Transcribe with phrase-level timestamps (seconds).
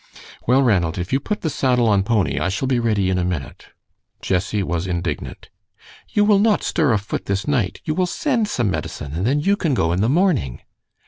[0.47, 3.23] "Well, Ranald, if you put the saddle on Pony, I shall be ready in a
[3.23, 3.67] minute."
[4.19, 5.49] Jessie was indignant.
[6.09, 7.81] "You will not stir a foot this night.
[7.85, 10.61] You will send some medicine, and then you can go in the morning."